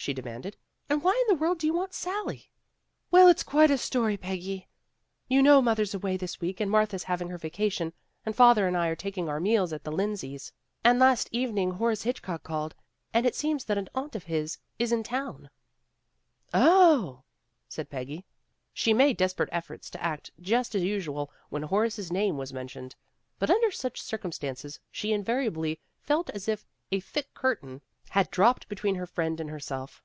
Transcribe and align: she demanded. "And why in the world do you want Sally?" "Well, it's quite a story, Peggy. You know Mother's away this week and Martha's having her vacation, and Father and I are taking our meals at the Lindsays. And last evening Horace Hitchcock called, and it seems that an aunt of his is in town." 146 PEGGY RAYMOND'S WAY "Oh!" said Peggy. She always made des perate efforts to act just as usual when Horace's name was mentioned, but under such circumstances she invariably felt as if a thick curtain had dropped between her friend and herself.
she 0.00 0.14
demanded. 0.14 0.56
"And 0.88 1.02
why 1.02 1.10
in 1.12 1.26
the 1.26 1.38
world 1.38 1.58
do 1.58 1.66
you 1.66 1.74
want 1.74 1.92
Sally?" 1.92 2.48
"Well, 3.10 3.26
it's 3.28 3.42
quite 3.42 3.70
a 3.70 3.76
story, 3.76 4.16
Peggy. 4.16 4.68
You 5.26 5.42
know 5.42 5.60
Mother's 5.60 5.92
away 5.92 6.16
this 6.16 6.40
week 6.40 6.60
and 6.60 6.70
Martha's 6.70 7.02
having 7.02 7.28
her 7.30 7.36
vacation, 7.36 7.92
and 8.24 8.34
Father 8.34 8.66
and 8.68 8.76
I 8.76 8.88
are 8.88 8.94
taking 8.96 9.28
our 9.28 9.40
meals 9.40 9.72
at 9.72 9.82
the 9.82 9.90
Lindsays. 9.90 10.52
And 10.84 11.00
last 11.00 11.28
evening 11.32 11.72
Horace 11.72 12.04
Hitchcock 12.04 12.44
called, 12.44 12.76
and 13.12 13.26
it 13.26 13.34
seems 13.34 13.64
that 13.64 13.76
an 13.76 13.88
aunt 13.92 14.14
of 14.14 14.22
his 14.24 14.56
is 14.78 14.92
in 14.92 15.02
town." 15.02 15.50
146 16.52 16.54
PEGGY 16.64 16.64
RAYMOND'S 17.02 17.02
WAY 17.02 17.02
"Oh!" 17.02 17.24
said 17.68 17.90
Peggy. 17.90 18.24
She 18.72 18.92
always 18.92 18.98
made 19.04 19.16
des 19.16 19.34
perate 19.34 19.48
efforts 19.50 19.90
to 19.90 20.02
act 20.02 20.30
just 20.40 20.76
as 20.76 20.82
usual 20.84 21.32
when 21.50 21.64
Horace's 21.64 22.12
name 22.12 22.36
was 22.38 22.52
mentioned, 22.52 22.94
but 23.40 23.50
under 23.50 23.72
such 23.72 24.00
circumstances 24.00 24.78
she 24.92 25.12
invariably 25.12 25.80
felt 26.04 26.30
as 26.30 26.46
if 26.48 26.64
a 26.92 27.00
thick 27.00 27.34
curtain 27.34 27.82
had 28.12 28.30
dropped 28.30 28.70
between 28.70 28.94
her 28.94 29.04
friend 29.06 29.38
and 29.38 29.50
herself. 29.50 30.02